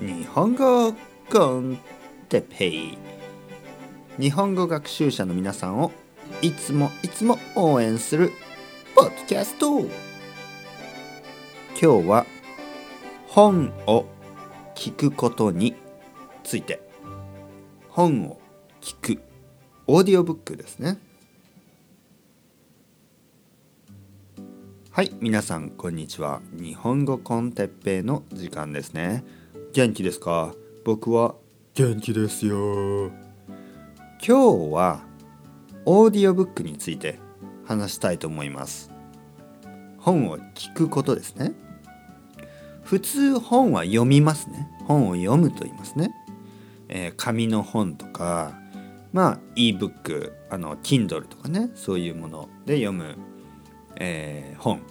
[0.00, 0.92] 日本語
[1.30, 1.78] コン
[2.28, 2.98] テペイ
[4.18, 5.92] 日本語学習者の皆さんを
[6.42, 8.32] いつもいつも応援する
[8.94, 9.80] ポッドキャスト。
[9.80, 9.88] 今
[11.78, 12.26] 日は
[13.28, 14.06] 本を
[14.74, 15.76] 聞くことに
[16.42, 16.80] ついて。
[17.88, 18.40] 本を
[18.80, 19.22] 聞く
[19.86, 20.98] オーディオブックですね。
[24.90, 26.40] はい皆さんこんにちは。
[26.52, 29.43] 日本語コンテッペイの時間ですね。
[29.74, 30.54] 元気ですか？
[30.84, 31.34] 僕は。
[31.74, 33.08] 元気ですよ。
[34.24, 35.02] 今日は。
[35.84, 37.18] オーディオブックについて。
[37.64, 38.92] 話したいと思います。
[39.98, 41.54] 本を聞くことですね。
[42.84, 44.68] 普通本は読みますね。
[44.86, 46.14] 本を読むと言いますね、
[46.88, 48.56] えー、紙の本とか。
[49.12, 51.70] まあ ebook あの Kindle とかね。
[51.74, 53.16] そういうもので読む。
[53.96, 54.82] えー、本。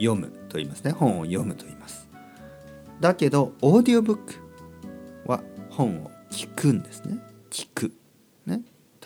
[0.00, 0.90] 読むと言いますね。
[0.90, 2.08] 本を読むと言います
[3.02, 4.34] だけどオーディオブック
[5.26, 7.18] は本を聞くんですね。
[7.50, 7.92] 聞く。
[8.46, 8.62] ね。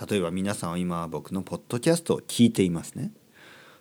[0.08, 3.10] 例えば皆さんは今僕のポッドキャストを聞いていますね。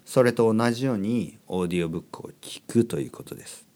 [0.05, 3.67] それと同じようにオーディオブックを聞くということです。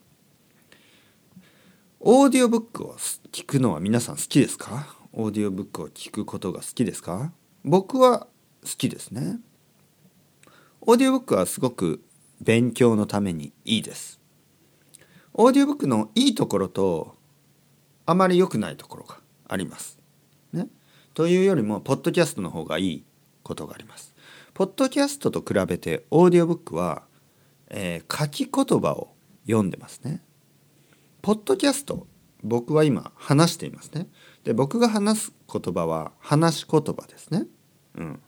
[1.99, 2.95] オーディオブックを
[3.33, 4.95] 聞くのは皆さん好きですか？
[5.11, 7.33] オーディオブックを聞くことが好きですか？
[7.65, 8.27] 僕は
[8.63, 9.39] 好きですね。
[10.79, 12.01] オーディオブックはすごく
[12.39, 14.21] 勉強のためにいいです。
[15.33, 17.15] オーディオブックのいいところと
[18.05, 19.99] あまり良くないところがあります。
[20.53, 20.67] ね、
[21.13, 23.05] というよりもポッドキャストの方がいい
[23.43, 24.15] ことがあります。
[24.53, 27.03] ポッドキャストと比べてオーディオブックは、
[27.69, 29.13] えー、書き言葉を
[29.45, 30.23] 読んでますね。
[31.21, 32.07] ポッドキャスト
[32.43, 34.07] 僕は今話していますね。
[34.43, 37.45] で僕が話す言葉は話し言葉ですね。
[37.95, 38.19] うん。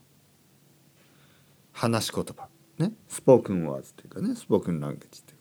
[1.71, 5.40] 話し言葉ねスポークンワーズというかねスポークンランゲージというか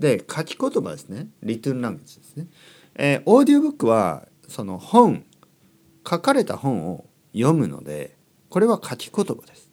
[0.00, 1.28] で書き言葉ですね。
[1.42, 2.46] リトゥンランゲージですね、
[2.94, 5.24] えー、オーディオブックはその本
[6.08, 8.16] 書かれた本を読むので
[8.48, 9.70] これは書き言葉です、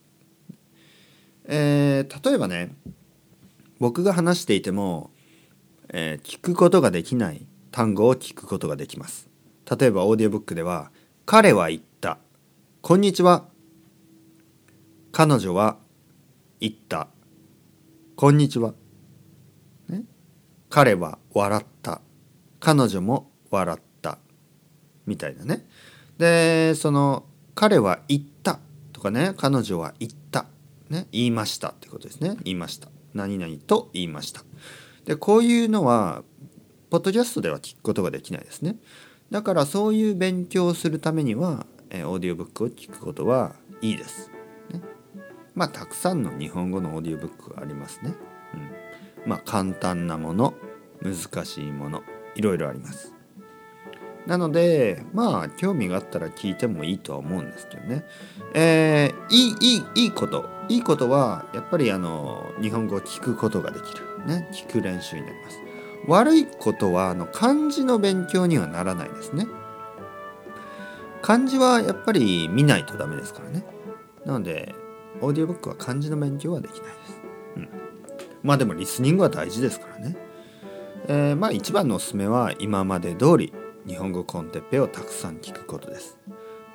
[1.45, 2.75] えー、例えばね
[3.79, 5.11] 僕が話していても、
[5.89, 9.29] えー、聞くことができない単語を聞くことができます。
[9.79, 10.91] 例えばオーディオブックでは
[11.25, 12.17] 彼は言った。
[12.81, 13.45] こんにちは。
[15.11, 15.77] 彼女は
[16.59, 17.07] 言った。
[18.15, 18.73] こんにちは。
[20.69, 22.01] 彼は笑った。
[22.59, 24.19] 彼女も笑った。
[25.05, 25.65] みたいなね。
[26.17, 28.59] で、その、彼は言った
[28.93, 30.45] とかね、彼女は言った。
[30.89, 32.37] ね、言いましたってことですね。
[32.43, 32.89] 言いました。
[33.13, 34.43] 何々と言いました。
[35.05, 36.23] で、こういうのは、
[36.89, 38.77] ポッドキャストでは聞くことができないですね。
[39.29, 44.29] だからそういう勉強をするためには、えオーディオブックを聞くことはいいです。
[44.71, 44.81] ね
[45.55, 48.13] まあたくさんの日本語のオーディオブックがありますね。
[49.27, 50.55] まあ簡単なもの
[51.03, 52.01] 難しいもの
[52.35, 53.13] いろいろあります。
[54.25, 58.05] なのでまあ興味があったら聞いてもいいとは思うんですけどね。
[58.53, 64.05] えー、いいいいいいこといいことはやっぱりあの日本語を聞くことができる。
[64.25, 65.59] ね聞く練習になります。
[66.07, 69.47] 悪いことはあの漢字の勉強にはならないですね。
[71.21, 73.65] 漢字はやっぱり見ないとダメですからね。
[74.25, 74.75] なので
[75.21, 77.21] オーディオブックは漢字の勉強はできないです。
[77.55, 77.69] うん、
[78.47, 80.15] まあでもリスニングは大事ですからね。
[81.09, 83.53] えー、まあ一番のおすすめは今まで通り
[83.85, 86.17] 日本語コンテッペをたくさん聞くことです。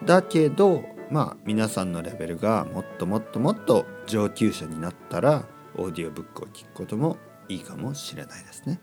[0.05, 5.47] だけどまあ皆さんのレベルがもっともっともっと上級者になったら
[5.77, 7.17] オーディオブックを聞くことも
[7.49, 8.79] いいかもしれないですね。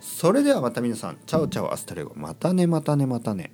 [0.00, 3.52] それではまた皆さん、 chao chao hasta luego、またねまたねまたね。